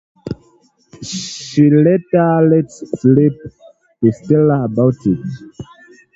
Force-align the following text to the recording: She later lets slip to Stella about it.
She 1.03 1.69
later 1.69 2.41
lets 2.49 2.79
slip 2.99 3.37
to 4.03 4.11
Stella 4.11 4.65
about 4.65 4.95
it. 5.05 5.19